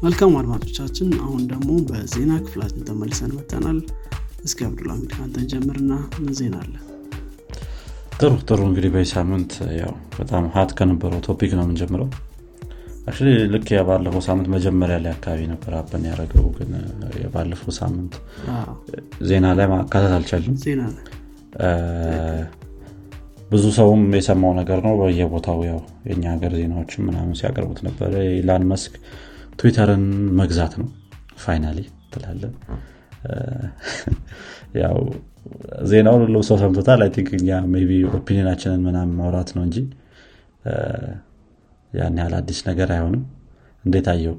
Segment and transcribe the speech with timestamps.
[0.00, 3.78] መልካም አድማጮቻችን አሁን ደግሞ በዜና ክፍላችን ተመልሰን መተናል
[4.44, 6.74] እስኪ አብዱልሚድ ከአንተን ጀምርና ምን ዜና አለ?
[8.14, 12.08] ጥሩ ጥሩ። እንግዲህ በዚህ ሳምንት ያው በጣም ሀት ከነበረው ቶፒክ ነው የምንጀምረው።
[13.06, 13.18] አክ
[13.52, 16.72] ልክ የባለፈው ሳምንት መጀመሪያ ላይ አካባቢ ነበር አበን ያደረገው ግን
[17.22, 18.14] የባለፈው ሳምንት
[19.28, 20.56] ዜና ላይ ማካተት አልቻልም
[23.50, 25.78] ብዙ ሰውም የሰማው ነገር ነው። በየቦታው ያው
[26.08, 28.92] የእኛ ሀገር ዜናዎችን ምናምን ሲያቀርቡት ነበረ። ኢሎን ማስክ
[29.58, 30.04] ትዊተርን
[30.40, 30.88] መግዛት ነው።
[31.42, 31.78] finally
[32.12, 32.42] ትላለ
[34.80, 34.96] ያው
[35.90, 37.48] ዜናውን ሁሉም ሰው ሰምቶታል። I think እኛ
[37.88, 39.76] ቢ opinion ኣችንን ምናምን ማውራት ነው እንጂ
[41.92, 43.22] ያን ያህል አዲስ ነገር አይሆንም።
[43.84, 44.36] እንዴት አየው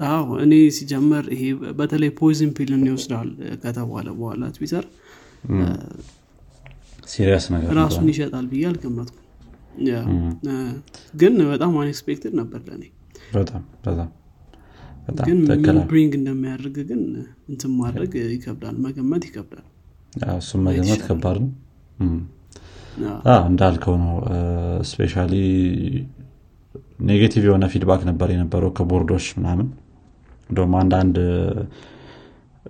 [0.00, 1.42] አዎ እኔ ሲጀመር ይሄ
[1.78, 3.30] በተለይ poison pill ን ይወስዳል
[3.62, 4.84] ከተባለ በኋላ ትዊተር
[7.12, 9.24] serious ነገር ራሱን ይሸጣል ብዬ አልገመትኩም
[11.14, 12.84] ግን በጣም unexpected ነበር ለእኔ
[13.34, 14.08] በጣም በጣም
[15.28, 17.02] ግን ምን bring እንደሚያደርግ ግን
[17.50, 19.66] እንትን ማድረግ ይከብዳል መገመት ይከብዳል።
[20.38, 21.50] እሱም መገመት ከባድ ነው።
[23.48, 24.12] እንዳልከው ነው።
[24.90, 25.14] especially
[27.02, 29.66] negative የሆነ feedback ነበር የነበረው ከቦርዶች ምናምን።
[30.50, 31.16] እንደውም አንዳንድ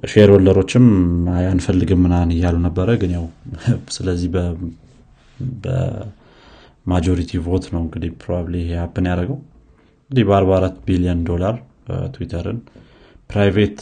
[0.04, 0.86] shareholder ኦችም
[1.46, 3.24] አንፈልግም ምናምን እያሉ ነበረ። ግን ያው
[3.96, 4.28] ስለዚህ
[6.88, 9.36] በ majority vote ነው እንግዲህ probably happen ያደረገው።
[10.02, 11.56] እንግዲህ በ44 ቢሊዮን ዶላር
[12.14, 12.58] ትዊተርን
[13.30, 13.78] private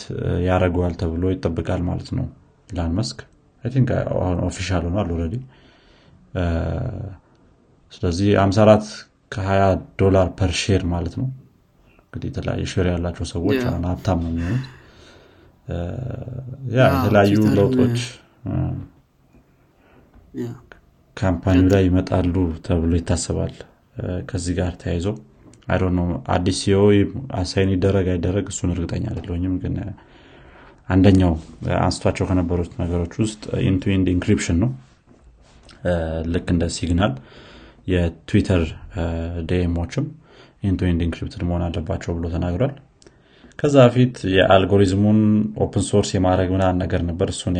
[0.47, 2.27] ያደረገዋል ተብሎ ይጠብቃል ማለት ነው
[2.69, 3.19] ኢሎን ማስክ
[3.65, 3.91] think
[4.49, 5.37] official ሆኗል already
[7.93, 8.91] ስለዚህ 54
[9.33, 9.71] ከ20
[10.03, 11.29] ዶላር per share ማለት ነው።
[12.03, 14.67] እንግዲህ የተለያዩ share ያላቸው ሰዎች አሁን ሀብታም ነው የሚሆኑት።
[16.75, 18.01] ያ የተለያዩ ለውጦች
[21.17, 22.35] company ው ላይ ይመጣሉ
[22.67, 23.55] ተብሎ ይታሰባል።
[24.29, 25.07] ከዚህ ጋር ተያይዞ
[26.35, 26.81] አዲስ CEO
[27.39, 29.77] assign ይደረግ አይደረግ እሱን እርግጠኛ አይደለኝም ግን
[30.89, 31.33] አንደኛው
[31.81, 34.71] አንስቷቸው ከነበሩት ነገሮች ውስጥ end-to-end encryption ነው።
[36.35, 37.13] ልክ እንደ ሲግናል
[37.87, 38.63] የትዊተር
[39.51, 40.07] DM ኦችም
[40.63, 42.73] end-to-end encrypted መሆን አለባቸው ብሎ ተናግሯል
[43.59, 45.21] ከዛ በፊት የ algorithm ኡን
[45.65, 47.55] open source የማድረግ ምናምን ነገር ነበር። እሱን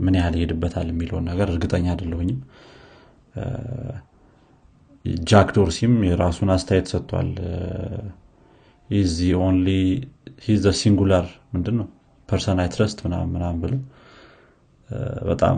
[0.00, 2.38] ምን ያህል ይሄድበታል የሚለውን ነገር እርግጠኛ አይደለሁኝም።
[5.26, 7.30] ጃክ ዶርሲም የራሱን አስተያየት ሰጥቷል።
[9.40, 9.68] only
[10.80, 11.86] singular ምንድን ነው
[12.28, 13.80] person I trust ምናምን ብሎ
[15.28, 15.56] በጣም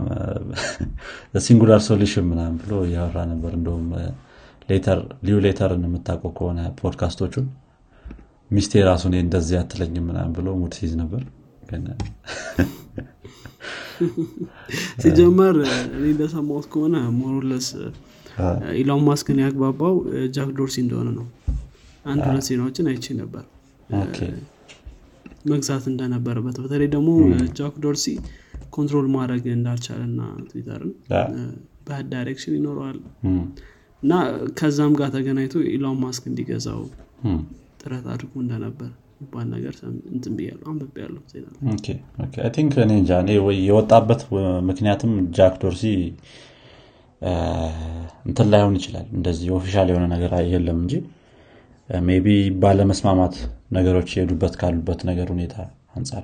[1.45, 3.87] ሲንጉላር ሶሉሽን ምናምን ብሎ እያወራ ነበር። እንደውም
[4.69, 7.47] ሌተር ሊዩ ሌተርን የምታውቀው ከሆነ ፖድካስቶቹን
[8.51, 11.23] ሚስቴ ራሱን እንደዚህ አትለኝም ምናምን ብሎ ሙድ ሲይዝ ነበር
[15.01, 15.55] ሲጀመር
[15.95, 17.67] እኔ እንደሰማሁት ከሆነ ሞሮለስ
[18.79, 19.95] ኢሎን ማስክን ያግባባው
[20.35, 21.25] ጃክ ዶርሲ እንደሆነ ነው።
[22.05, 23.43] አንድ ሁለት ዜናዎችን አይቼ ነበር።
[25.45, 27.09] መግዛት እንደነበረበት በተለይ ደግሞ
[27.59, 28.05] ጃክ ዶርሲ
[28.75, 30.91] control ማድረግ እንዳልቻለ እና ትዊተርን
[31.87, 32.97] በህድ direction ይኖረዋል።
[34.03, 34.13] እና
[34.59, 36.81] ከዛም ጋር ተገናኝቶ ኢሎን ማስክ እንዲገዛው
[37.85, 38.91] ጥረት አድርጎ እንደነበር
[39.21, 39.75] ይባል ነገር
[40.13, 41.45] እንትን ብያለሁ አንብቤ ያለሁ ዜና
[43.25, 43.31] እኔ
[43.61, 44.21] የወጣበት
[44.69, 45.83] ምክንያትም ጃክ ዶርሲ
[48.25, 50.95] እንትን ላይሆን ይችላል። እንደዚህ official የሆነ ነገር የለም እንጂ
[51.89, 52.27] maybe
[52.61, 53.35] ባለመስማማት
[53.71, 55.55] ነገሮች የሄዱበት ካሉበት ነገር ሁኔታ
[55.95, 56.23] አንጻር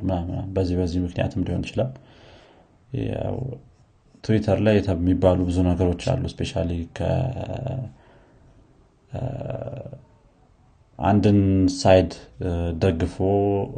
[0.55, 1.91] በዚህ በዚህ ምክንያትም ሊሆን ይችላል።
[4.23, 6.51] ትዊተር ላይ የሚባሉ ብዙ ነገሮች አሉ። especially
[11.01, 11.39] አንድን
[11.75, 12.11] side
[12.83, 13.17] ደግፎ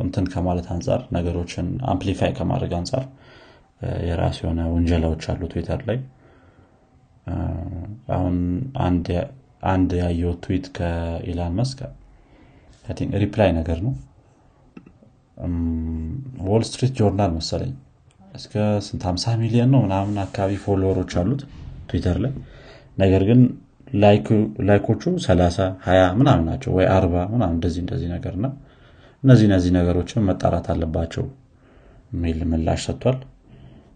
[0.03, 3.03] እንትን ከማለት አንጻር ነገሮችን amplify ከማድረግ አንጻር
[4.07, 5.97] የራሱ የሆነ ውንጀላዎች አሉ ትዊተር ላይ።
[8.15, 8.37] አሁን
[9.73, 11.79] አንድ ያየው tweet ከኢሎን ማስክ
[13.21, 13.93] reply ነገር ነው።
[16.47, 17.71] ዎል ስትሪት ጆርናል መሰለኝ።
[18.33, 18.53] እስከ
[18.85, 19.03] ስንት?
[19.07, 21.41] 50 ሚሊዮን ነው ምናምን አካባቢ follower ኦች አሉት
[21.89, 22.33] ትዊተር ላይ።
[22.97, 23.39] ነገር ግን
[23.93, 28.47] like ኦቹ 30 20 ምናምን ናቸው ወይ 40 ምናምን እንደዚህ እንደዚህ ነገር ና
[29.23, 31.25] እነዚህ እነዚህ ነገሮችን መጣራት አለባቸው
[32.11, 33.17] የሚል ምላሽ ሰጥቷል።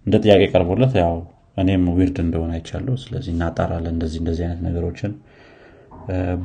[0.06, 1.16] እንደ ጥያቄ ቀርቦለት ያው
[1.58, 5.14] እኔም weird እንደሆነ አይቻለሁ። ስለዚህ እናጣራለን እንደዚህ እንደዚህ አይነት ነገሮችን።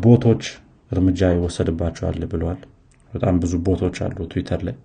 [0.04, 0.44] bot ኦች
[0.90, 2.60] እርምጃ ይወሰድባቸዋል ብለዋል።
[3.12, 4.76] በጣም ብዙ bot ኦች አሉ ትዊተር ላይ።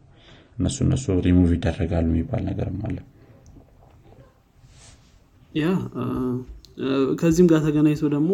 [0.57, 2.97] እነሱ እነሱ ሪሙቭ ይደረጋሉ የሚባል ነገርም አለ።
[5.55, 5.67] yeah
[7.19, 8.31] ከዚህም ጋር ተገናኝቶ ደግሞ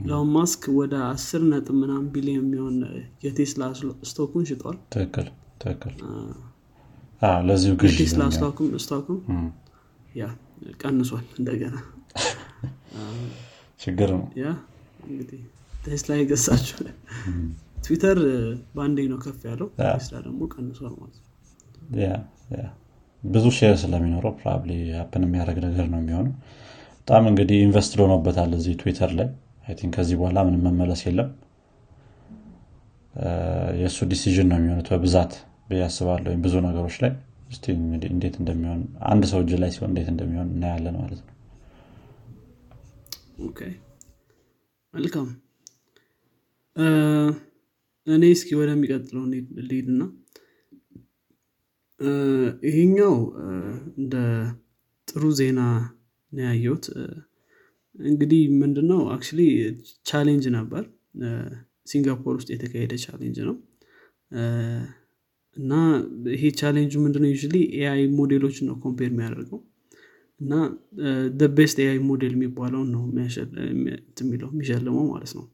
[0.00, 2.76] ኢሎን ማስክ ወደ አስር ነጥብ ምናምን ቢሊዮን የሚሆን
[3.24, 3.62] የቴስላ
[4.10, 5.28] stock ኡን ሽጧል። ትክክል
[5.62, 5.94] ትክክል።
[7.48, 8.22] ለዚሁ ግዢ የቴስላ
[8.84, 9.20] stock ም
[10.14, 10.24] yeah
[10.82, 11.76] ቀንሷል እንደገና።
[13.80, 14.46] ችግር ነው። yeah
[15.06, 15.40] እንግዲህ
[15.84, 16.78] ቴስላ የገዛችው
[17.84, 18.18] ትዊተር
[18.76, 21.30] በአንዴ ነው ከፍ ያለው ቴስላ ደግሞ ቀንሷል ማለት ነው።
[23.22, 26.32] ብዙ share ስለሚኖረው probably happen የሚያደርግ ነገር ነው የሚሆነው
[27.08, 29.26] በጣም እንግዲህ invest ሆኖበታል እዚህ ትዊተር ላይ.
[29.94, 31.28] ከዚህ በኋላ ምንም መመለስ የለም።
[33.80, 35.32] የእሱ ዲሲዥን ነው የሚሆኑት በብዛት
[35.76, 37.12] ያስባለሁ ብዙ ነገሮች ላይ።
[38.08, 38.80] እንዴት እንደሚሆን
[39.10, 41.30] አንድ ሰው እጅ ላይ ሲሆን እንዴት እንደሚሆን እናያለን ማለት ነው።
[44.94, 45.28] መልካም።
[48.06, 49.24] እኔ እስኪ ወደሚቀጥለው
[49.62, 50.02] ልሂድና።
[52.68, 53.14] ይሄኛው
[53.98, 54.14] እንደ
[55.08, 55.60] ጥሩ ዜና
[56.34, 56.86] ነው ያየሁት።
[57.94, 59.24] እንግዲህ ምንድነው አክ
[60.06, 60.84] challenge ነበር።
[61.90, 63.56] ሲንጋፖር ውስጥ የተካሄደ challenge ነው።
[65.56, 65.72] እና
[66.34, 67.36] ይሄ ቻሌንጁ ምንድነው ዩ
[67.78, 69.60] AI model ኦችን ነው compare የሚያደርገው።
[70.40, 70.52] እና
[71.58, 73.02] best AI model የሚባለውን ነው
[74.20, 75.44] የሚለው የሚሸልመው ማለት ነው።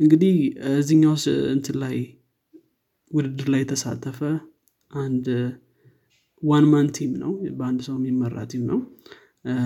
[0.00, 0.34] እንግዲህ
[0.74, 1.14] እዚኛው
[1.54, 1.96] እንትን ላይ
[3.10, 4.18] ውድድር ላይ የተሳተፈ
[4.90, 5.26] አንድ
[6.42, 8.80] one man team ነው። በአንድ ሰው የሚመራ team ነው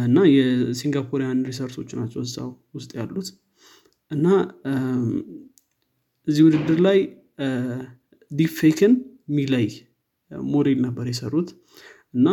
[0.06, 3.28] እና የ Singaporean researcher ኦች ናቸው እዛው ውስጥ ያሉት።
[4.10, 4.26] እና
[6.26, 6.98] እዚህ ውድድር ላይ
[8.30, 8.92] deepfake ን
[9.36, 9.68] ሚለይ
[10.48, 11.48] ሞዴል ነበር የሰሩት።
[12.14, 12.28] እና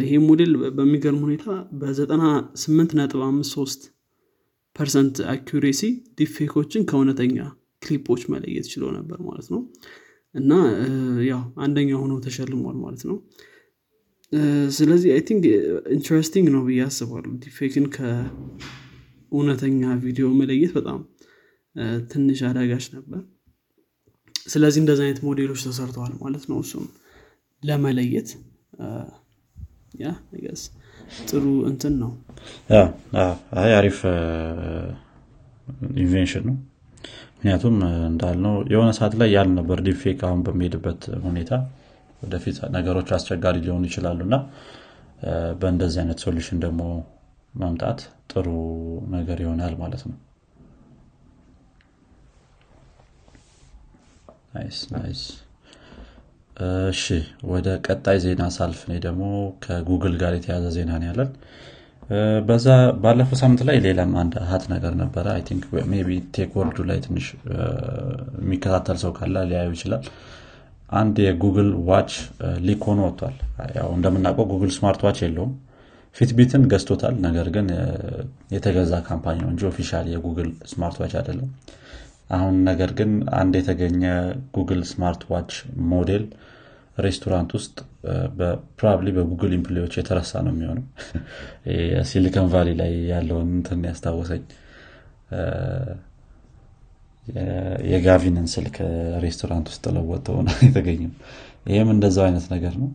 [0.00, 1.46] ይሄ ሞዴል በሚገርም ሁኔታ
[1.80, 3.86] በ98 ነጥብ 53
[4.76, 5.80] percent accuracy
[6.18, 7.38] deepfake ኦችን ከእውነተኛ
[7.82, 9.60] ክሊፖች መለየት ችሎ ነበር ማለት ነው።
[10.34, 10.52] እና
[11.28, 13.16] ያው አንደኛ ሆኖ ተሸልሟል ማለት ነው
[14.76, 15.44] ስለዚህ I think
[15.96, 21.00] interesting ነው ብዬ አስባለሁ deepfake ን ከእውነተኛ ቪዲዮ መለየት በጣም
[22.12, 23.20] ትንሽ አዳጋች ነበር።
[24.46, 26.86] ስለዚህ እንደዚህ አይነት ሞዴሎች ተሰርተዋል ማለት ነው እሱም
[27.62, 28.30] ለመለየት።
[30.02, 30.10] yeah
[31.30, 32.10] ጥሩ እንትን ነው።
[33.74, 33.98] አሪፍ
[35.96, 36.56] invention ነው።
[37.34, 37.76] ምክንያቱም
[38.10, 41.52] እንዳልነው የሆነ ሰዓት ላይ ያል ነበር deepfake አሁን በሚሄድበት ሁኔታ
[42.22, 44.36] ወደፊት ነገሮች አስቸጋሪ ሊሆኑ ይችላሉ እና
[45.60, 46.82] በእንደዚህ አይነት solution ደግሞ
[47.54, 48.00] መምጣት
[48.32, 48.46] ጥሩ
[49.14, 50.16] ነገር ይሆናል ማለት ነው።
[54.54, 55.22] nice nice
[56.90, 57.04] እሺ
[57.52, 59.22] ወደ ቀጣይ ዜና ሳልፍ እኔ ደግሞ
[59.64, 61.30] ከጉግል ጋር የተያያዘ ዜና ነው ያለን።
[62.48, 62.66] በዛ
[63.02, 65.26] ባለፈው ሳምንት ላይ ሌላም አንድ hot ነገር ነበረ።
[66.08, 67.26] በ tech world ኡ ላይ ትንሽ
[68.38, 70.04] የሚከታተል ሰው ካለ ሊያይ ይችላል
[70.92, 72.12] አንድ የጉግል watch
[72.64, 73.36] leak ሆኖ ወጥቷል።
[73.76, 75.52] ያው እንደምናውቀው ጉግል smart watch የለውም።
[76.16, 77.68] ፊትቢትን ገዝቶታል። ነገር ግን
[78.54, 81.50] የተገዛ company ነው እንጂ official የጉግል smart watch አይደለም።
[82.30, 83.10] አሁን ነገር ግን
[83.40, 84.02] አንድ የተገኘ
[84.56, 85.52] ጉግል smart watch
[85.92, 86.24] ሞዴል
[86.98, 87.76] ሬስቶራንት ውስጥ
[88.78, 90.84] probably በጉግል employee ዎች የተረሳ ነው የሚሆነው።
[92.10, 94.42] ሲሊከን ቫሊ ላይ ያለውን እንትን ያስታወሰኝ
[97.92, 98.76] የጋቪንን ስልክ
[99.24, 101.12] ሬስቶራንት ውስጥ ለወጠው ነው የተገኘው።
[101.66, 102.88] ይህም እንደዛው አይነት ነገር ነው።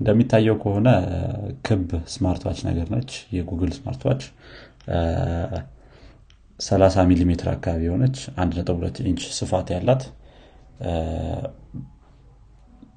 [0.00, 0.88] እንደሚታየው ከሆነ
[1.66, 4.22] ክብ smart watch ነገር ነች። የጉግል smart watch
[6.58, 10.02] 30 ሚሊ ሜትር አካባቢ የሆነች 1.2 ኢንች ስፋት ያላት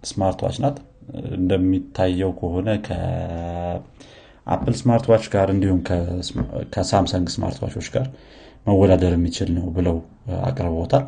[0.06, 0.78] smart watch ናት።
[1.38, 5.80] እንደሚታየው ከሆነ ከአፕል smart watch ጋር እንዲሁም
[6.74, 8.08] ከሳምሰንግ smart watch ኦች ጋር
[8.66, 9.98] መወዳደር የሚችል ነው ብለው
[10.48, 11.06] አቅርበውታል።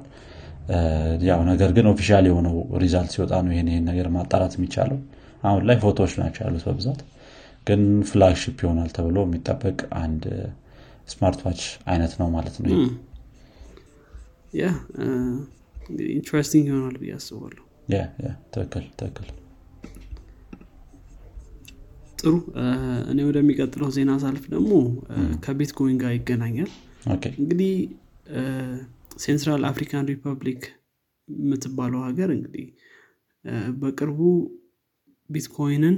[1.28, 5.00] ያው ነገር ግን official የሆነው result ሲወጣ ነው ይህን ይህን ነገር ማጣራት የሚቻለው።
[5.44, 7.02] አሁን ላይ ፎቶዎች ናቸው ያሉት በብዛት።
[7.68, 10.24] ግን flagship ይሆናል ተብሎ የሚጠበቅ አንድ
[11.10, 11.62] smart watch
[11.92, 12.70] አይነት ነው ማለት ነው
[14.54, 14.66] yeah
[16.14, 17.64] interesting ይሆናል ብዬ አስባለሁ።
[18.54, 19.28] ትክክል ትክክል።
[22.20, 22.34] ጥሩ።
[23.12, 24.72] እኔ ወደሚቀጥለው ዜና ሳልፍ ደግሞ
[25.44, 26.72] ከቢትኮይን ጋር ይገናኛል
[27.38, 27.74] እንግዲህ
[29.18, 30.64] ሴንትራል አፍሪካን ሪፐብሊክ
[31.30, 32.66] የምትባለው ሀገር እንግዲህ
[33.82, 34.20] በቅርቡ
[35.30, 35.96] ቢትኮይንን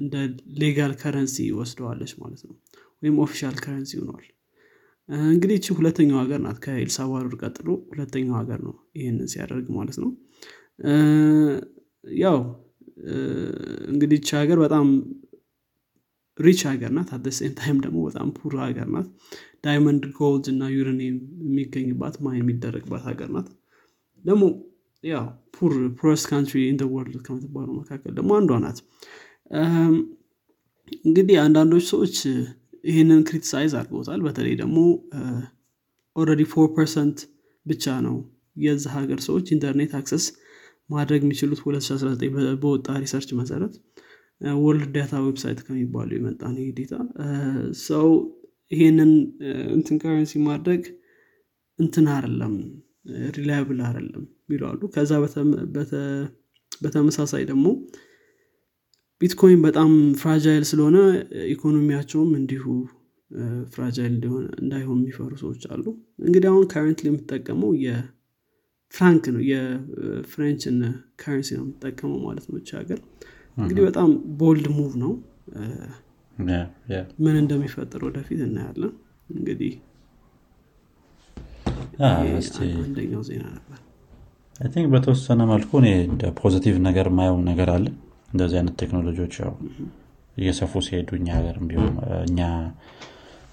[0.00, 0.14] እንደ
[0.62, 2.56] legal currency ወስደዋለች ማለት ነው።
[3.02, 4.26] ወይም official currency ሆኗል።
[5.28, 10.10] እንግዲህ እቺ ሁለተኛው ሀገር ናት ከኤልሳልቫዶር ቀጥሎ ሁለተኛው ሀገር ነው ይህንን ሲያደርግ ማለት ነው።
[12.18, 12.38] ያው
[13.92, 14.86] እንግዲህ እቺ ሀገር በጣም
[16.38, 19.08] rich ሀገር ናት። at the same time ደግሞ በጣም poor ሀገር ናት።
[19.64, 21.16] diamond gold እና ዩሬኒየም
[21.46, 23.48] የሚገኝባት mine የሚደረግባት ሀገር ናት።
[24.24, 24.44] ደግሞ
[25.04, 25.24] ያው
[25.56, 28.78] poor poorest country in world ከምትባሉ መካከል ደግሞ አንዷ ናት።
[31.04, 32.16] እንግዲህ አንዳንዶች ሰዎች
[32.84, 34.78] ይህንን criticize አድርገውታል። በተለይ ደግሞ
[36.16, 37.18] already four percent
[37.66, 38.16] ብቻ ነው
[38.56, 40.26] የዚ ሀገር ሰዎች ኢንተርኔት access
[40.90, 42.28] ማድረግ የሚችሉት 2019
[42.62, 43.74] በወጣ research መሰረት
[44.60, 46.94] World Data website ከሚባሉ የመጣ ነው data።
[47.86, 48.08] so
[48.72, 49.12] ይሄንን
[49.74, 50.82] እንትን currency ማድረግ
[51.78, 52.54] እንትን አይደለም
[53.36, 55.10] reliable አይደለም ይላሉ። ከዛ
[56.82, 57.66] በተመሳሳይ ደግሞ
[59.20, 60.96] ቢትኮይን በጣም fragile ስለሆነ
[61.52, 62.64] ኢኮኖሚያቸውም እንዲሁ
[63.74, 64.12] fragile
[64.60, 65.84] እንዳይሆን የሚፈሩ ሰዎች አሉ።
[66.22, 70.76] እንግዲህ አሁን currently የምትጠቀመው የ franc ነው የ French ን
[71.22, 73.00] currency ነው የምትጠቀመው ማለት ነው ሀገር
[73.56, 74.08] እንግዲህ በጣም
[74.40, 75.12] bold move ነው።
[77.18, 78.92] ምን እንደሚፈጠር ወደፊት እናያለን።
[79.30, 79.72] እንግዲህ
[82.08, 83.78] አንደኛው ዜና ነበር።
[84.66, 87.86] think በተወሰነ መልኩ እኔ እንደ positive ነገር የማየው ነገር አለ።
[88.32, 89.52] እንደዚህ አይነት ቴክኖሎጂዎች ያው
[90.36, 91.92] እየሰፉ ሲሄዱ እኛ ሀገር ቢሆን
[92.26, 92.40] እኛ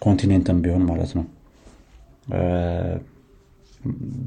[0.01, 1.25] continent ም ቢሆን ማለት ነው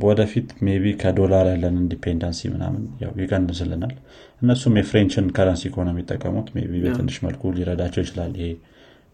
[0.03, 2.83] ወደፊት maybe ከዶላር ያለን independency ምናምን
[3.21, 3.95] ይቀንስልናል።
[4.43, 8.49] እነሱም የ French ን currency ከሆነ የሚጠቀሙት maybe በትንሽ መልኩ ሊረዳቸው ይችላል ይሄ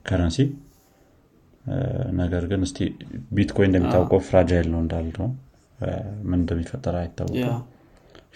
[0.06, 0.38] currency።
[2.20, 2.78] ነገር ግን እስቲ
[3.34, 5.28] ቢትኮይን እንደሚታወቀው fragile ነው እንዳልነው።
[6.28, 7.60] ምን እንደሚፈጠር አይታወቅም።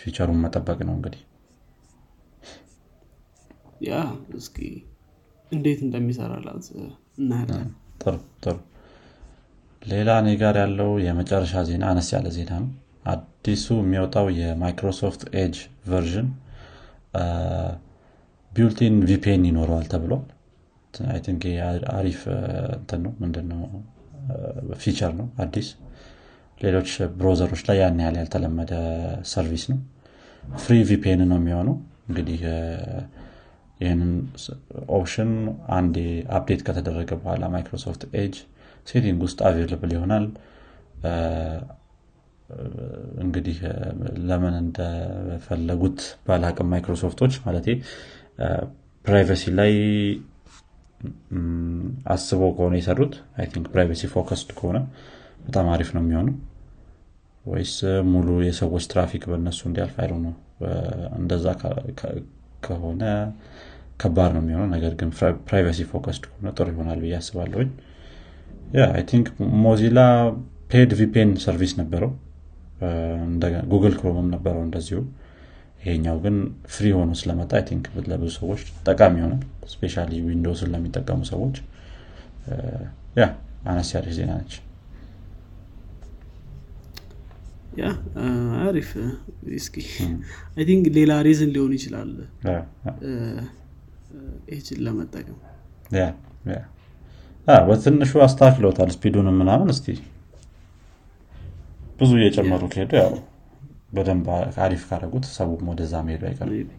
[0.00, 1.22] future ኡን መጠበቅ ነው እንግዲህ።
[3.86, 3.94] yeah
[4.38, 4.58] እስኪ
[5.52, 6.66] እንዴት እንደሚሰራላት
[7.18, 7.68] እናያለን።
[8.02, 8.56] ጥሩ ጥሩ
[9.86, 12.70] ሌላ እኔ ጋር ያለው የመጨረሻ ዜና አነስ ያለ ዜና ነው።
[13.12, 15.56] አዲሱ የሚወጣው የማይክሮሶፍት Edge
[15.90, 16.28] version
[18.52, 20.24] built-in VPN ይኖረዋል ተብሏል
[21.26, 21.42] think
[21.96, 22.20] አሪፍ
[22.76, 23.60] እንትን ነው ምንድነው
[24.82, 25.68] feature ነው አዲስ።
[26.60, 28.72] ሌሎች browser ኦች ላይ ያን ያህል ያልተለመደ
[29.32, 29.78] service ነው።
[30.58, 31.76] free VPN ነው የሚሆነው።
[32.08, 32.40] እንግዲህ
[33.80, 34.12] ይህንን
[34.96, 35.30] option
[35.76, 35.96] አንዴ
[36.36, 38.36] update ከተደረገ በኋላ ማይክሮሶፍት Edge
[38.86, 40.26] setting ውስጥ available ይሆናል።
[43.22, 43.56] እንግዲህ
[44.28, 47.66] ለምን እንደፈለጉት ባላቅም ማይክሮሶፍቶች ማለት
[49.04, 49.72] privacy ላይ
[52.12, 53.14] አስበው ከሆነ የሰሩት
[53.52, 54.78] think privacy focused ከሆነ
[55.46, 56.36] በጣም አሪፍ ነው የሚሆነው።
[57.44, 57.74] ወይስ
[58.12, 59.96] ሙሉ የሰዎች ትራፊክ በእነሱ እንዲያልፍ?
[60.02, 60.34] አይሉ ነው
[61.18, 61.46] እንደዛ
[62.66, 63.02] ከሆነ
[64.00, 65.10] ከባድ ነው የሚሆነው። ነገር ግን
[65.48, 67.70] privacy focused ከሆነ ጥሩ ይሆናል ብዬ አስባለሁኝ
[68.86, 69.26] I think
[69.64, 70.00] Mozilla
[70.72, 72.10] paid VPN service ነበረው.
[73.72, 74.98] Google Chrome ም ነበረው እንደዚሁ።
[75.82, 76.36] ይሄኛው ግን
[76.74, 79.42] free ሆኖ ስለመጣ I think ለብዙ ሰዎች ጠቃሚ ይሆናል
[79.74, 79.94] especially
[80.28, 81.56] Windows ን ለሚጠቀሙ ሰዎች.
[83.20, 83.24] ያ
[83.70, 84.54] አነስ ያለች ዜና ነች።
[87.80, 87.86] ያ
[88.66, 88.90] አሪፍ።
[89.58, 89.76] እስኪ
[90.56, 92.12] I think ሌላ reason ሊሆን ይችላል።
[94.56, 95.38] ኤችን ለመጠቀም
[97.66, 99.86] በትንሹ አስተካክለውታል speed ኡን ምናምን እስቲ።
[101.98, 103.12] ብዙ እየጨመሩ ከሄዱ ያው
[103.94, 104.26] በደንብ
[104.64, 106.70] አሪፍ ካደረጉት ሰውም ወደዛ መሄዱ አይቀርም።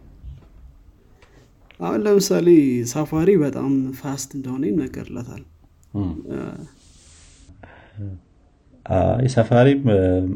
[1.80, 2.48] አሁን ለምሳሌ
[2.92, 5.44] Safari በጣም fast እንደሆነ ይነገርለታል።
[9.26, 9.68] የ Safari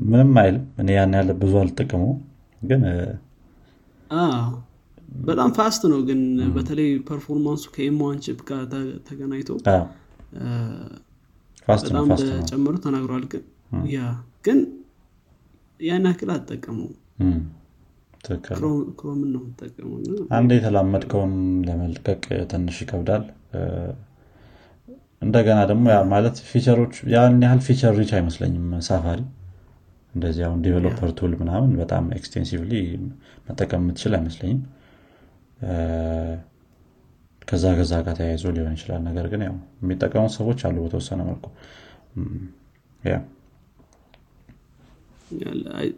[0.10, 2.04] ምንም አይልም። እኔ ያን ያለ ብዙ አልጠቀመውም
[2.62, 2.82] ግን
[5.28, 6.22] በጣም fast ነው። ግን
[6.56, 8.62] በተለይ performance ኡ ከ M1 chip ጋር
[9.08, 9.50] ተገናኝቶ
[11.68, 13.44] በጣም እንደጨመሩ ተናግሯል ግን
[13.92, 14.00] ያ
[14.46, 14.60] ግን
[15.80, 16.90] ያን ያክል አልጠቀመውም
[18.98, 19.98] Chrome ን ነው የምጠቀመው
[20.38, 21.34] አንድ የተላመድከውን
[21.68, 22.22] ለመልቀቅ
[22.52, 23.24] ትንሽ ይከብዳል።
[25.22, 29.20] እንደገና ደግሞ ማለት feature ኦች ያን ያህል feature rich አይመስለኝም Safari።
[30.14, 32.72] እንደዚህ አሁን developer tool ምናምን በጣም extensively
[33.48, 34.62] መጠቀም የምትችል አይመስለኝም
[37.52, 41.46] ከዛ ከዛ ጋር ተያይዞ ሊሆን ይችላል። ነገር ግን ያው የሚጠቀሙት ሰዎች አሉ በተወሰነ መልኩ።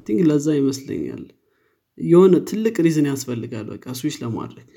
[0.05, 1.23] think ለዛ ይመስለኛል።
[1.97, 4.67] የሆነ ትልቅ reason ያስፈልጋል። በቃ ስዊች ለማድረግ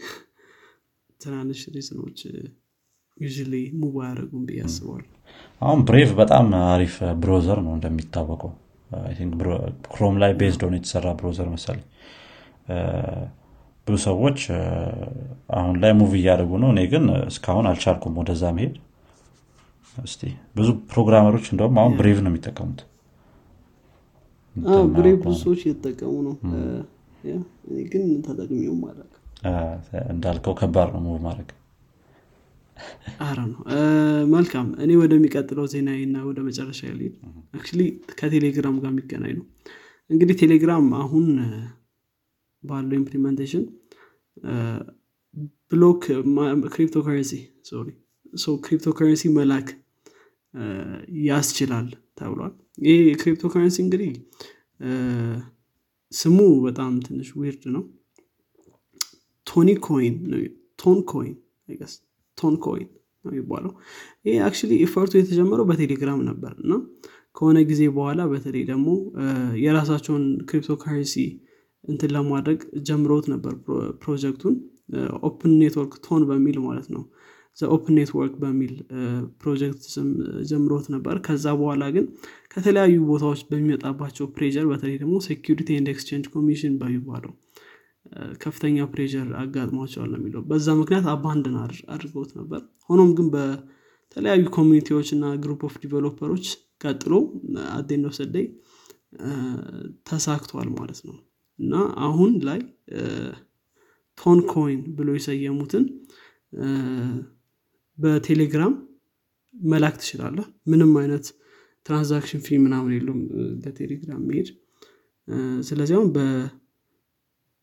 [1.20, 2.18] ትናንሽ reason ኦች
[3.16, 3.28] you
[3.78, 5.04] move አያደርጉም ብዬ አስባለሁ
[5.60, 8.52] አሁን Brave በጣም አሪፍ browser ነው እንደሚታወቀው።
[9.92, 11.86] Chrome ላይ based ሆነ የተሰራ browser መሰለኝ
[13.86, 14.38] ብዙ ሰዎች
[15.56, 18.74] አሁን ላይ move እያደረጉ ነው። እኔ ግን እስካሁን አልቻልኩም ወደዛ መሄድ።
[20.56, 22.80] ብዙ programmer ኦች እንደውም አሁን Brave ነው የሚጠቀሙት።
[24.96, 26.34] Brave ብዙ ሰዎች እየተጠቀሙ ነው።
[27.92, 29.10] ግን ተጠቅሜውም አላውቅ
[30.10, 31.48] እንዳልከው ከባድ ነው move ማድረግ።
[33.26, 33.60] አረ ነው።
[34.32, 37.14] መልካም። እኔ ወደሚቀጥለው ዜና እና ወደ መጨረሻ ልሄድ
[37.54, 37.80] actually
[38.18, 39.46] ከቴሌግራም ጋር የሚገናኝ ነው።
[40.10, 41.26] እንግዲህ ቴሌግራም አሁን
[42.66, 43.64] ባለው implementation
[45.72, 46.02] block
[46.74, 46.96] crypto
[48.96, 49.68] currency መላክ
[51.26, 52.54] ያስችላል ተብሏል።
[52.86, 53.44] ይህ crypto
[53.82, 54.12] እንግዲህ
[56.12, 57.82] ስሙ በጣም ትንሽ weird ነው።
[59.46, 60.14] Toncoin
[60.78, 61.34] Toncoin
[62.38, 62.88] Toncoin
[63.24, 63.72] ነው የሚባለው።
[64.26, 66.72] ይህ actually effort ኡ የተጀመረው በቴሌግራም ነበር እና
[67.36, 68.88] ከሆነ ጊዜ በኋላ በተለይ ደግሞ
[69.64, 71.14] የራሳቸውን crypto currency
[71.88, 73.54] እንትን ለማድረግ ጀምሮት ነበር
[74.02, 74.54] ፕሮጀክቱን።
[75.28, 77.02] Open Network TON በሚል ማለት ነው።
[77.58, 78.72] Open Network በሚል
[79.40, 80.08] ፕሮጀክት ስም
[80.50, 82.04] ጀምሮት ነበር። ከዛ በኋላ ግን
[82.52, 87.32] ከተለያዩ ቦታዎች በሚመጣባቸው pressure በተለይ ደግሞ Security and Exchange Commission በሚባለው
[88.42, 91.56] ከፍተኛ pressure አጋጥሟቸዋል ነው የሚለው። በዛ ምክንያት abandon
[91.94, 96.46] አድርገውት ነበር። ሆኖም ግን በተለያዩ community ዎች እና group of developer ኦች
[96.84, 97.12] ቀጥሎ
[97.74, 98.46] አዴን ወሰደይ
[100.08, 101.16] ተሳክቷል ማለት ነው
[101.58, 101.74] እና
[102.06, 102.60] አሁን ላይ
[104.18, 105.84] ቶን ኮይን ብሎ የሰየሙትን
[107.98, 108.74] በቴሌግራም
[109.54, 111.26] መላክ ትችላለህ። ምንም አይነት
[111.86, 113.18] ትራንዛክሽን ፊ ምናምን የለም
[113.62, 114.48] በቴሌግራም መሄድ።
[115.68, 116.08] ስለዚህ አሁን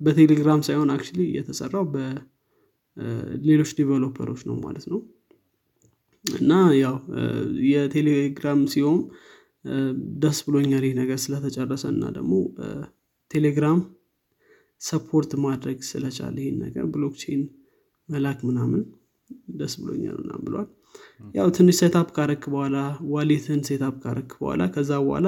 [0.02, 1.04] በቴሌግራም ሳይሆን አክ
[1.36, 5.00] የተሰራው በሌሎች ዲቨሎፐሮች ነው ማለት ነው።
[6.26, 6.96] እና ያው
[7.70, 9.00] የቴሌግራም ሲሆን
[10.24, 12.34] ደስ ብሎኛል ይህ ነገር ስለተጨረሰ እና ደግሞ
[13.34, 13.80] ቴሌግራም
[14.82, 17.42] support ማድረግ ስለቻለ ይህን ነገር blockchain
[18.10, 18.82] መላክ ምናምን
[19.60, 20.68] ደስ ብሎኛል ምናምን ብሏል።
[21.36, 22.78] ያው ትንሽ setup ካደረክ በኋላ
[23.14, 25.28] wallet ን setup ካደረክ በኋላ ከዛ በኋላ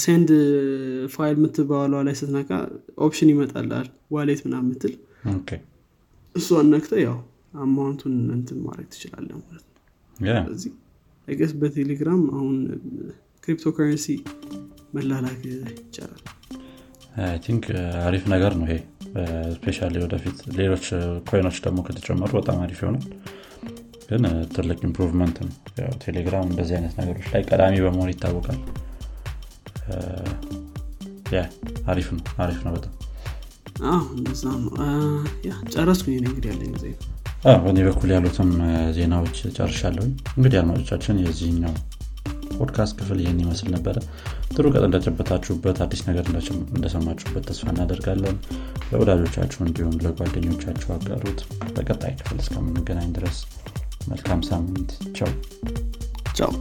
[0.00, 0.30] send
[1.14, 2.50] file ምትባሏ ላይ ስትነካ
[3.06, 4.94] option ይመጣላል wallet ምናምን ምትል
[6.34, 7.16] እሷን ነክተ ያው
[7.62, 9.78] amount ኡን እንትን ማድረግ ትችላለህ ማለት ነው።
[10.46, 10.72] ስለዚህ
[11.62, 12.56] በቴሌግራም አሁን
[13.44, 14.06] crypto currency
[14.94, 16.22] መላላክ ይቻላል
[17.44, 17.64] think
[18.04, 18.76] አሪፍ ነገር ነው ይሄ።
[19.54, 20.84] especially ወደፊት ሌሎች
[21.28, 23.06] coin ኦች ደግሞ ከተጨመሩ በጣም አሪፍ ይሆናል።
[24.08, 24.22] ግን
[24.54, 25.52] ትልቅ improvement ነው።
[26.04, 28.58] ቴሌግራም እንደዚህ አይነት ነገሮች ላይ ቀዳሚ በመሆን ይታወቃል።
[31.90, 32.94] አሪፍ ነው አሪፍ ነው በጣም።
[34.16, 34.72] እንደዛ ነው።
[35.74, 36.72] ጨረስኩኝ እንግዲህ ያለኝ
[37.62, 38.50] በእኔ በኩል ያሉትም
[38.96, 41.74] ዜናዎች ጨርሻለሁኝ። እንግዲህ አድማጮቻችን የዚህኛው
[42.60, 43.96] ፖድካስት ክፍል ይህን ይመስል ነበረ።
[44.54, 46.26] ጥሩ ቀጥ እንደጨበታችሁበት አዲስ ነገር
[46.74, 48.38] እንደሰማችሁበት ተስፋ እናደርጋለን።
[48.90, 51.40] ለወዳጆቻችሁ እንዲሁም ለጓደኞቻችሁ አጋሩት።
[51.72, 53.38] በቀጣይ ክፍል እስከምንገናኝ ድረስ
[54.08, 55.32] መልካም ሳምንት። ቻው።
[56.38, 56.52] ቻው